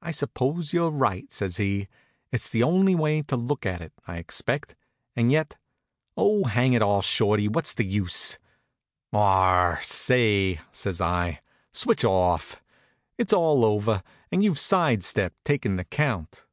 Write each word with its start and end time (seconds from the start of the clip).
"I 0.00 0.12
suppose 0.12 0.72
you're 0.72 0.92
right," 0.92 1.32
says 1.32 1.56
he. 1.56 1.88
"It's 2.30 2.48
the 2.48 2.62
only 2.62 2.94
way 2.94 3.22
to 3.22 3.34
look 3.36 3.66
at 3.66 3.82
it, 3.82 3.92
I 4.06 4.18
expect; 4.18 4.76
and 5.16 5.32
yet 5.32 5.56
oh, 6.16 6.44
hang 6.44 6.74
it 6.74 6.80
all, 6.80 7.02
Shorty, 7.02 7.48
what's 7.48 7.74
the 7.74 7.82
use?" 7.84 8.38
"Ahr 9.12 9.78
r, 9.78 9.82
say!" 9.82 10.60
says 10.70 11.00
I. 11.00 11.40
"Switch 11.72 12.04
off! 12.04 12.62
It's 13.18 13.32
all 13.32 13.64
over, 13.64 14.04
and 14.30 14.44
you've 14.44 14.60
side 14.60 15.02
stepped 15.02 15.44
takin' 15.44 15.74
the 15.74 15.82
count." 15.84 16.44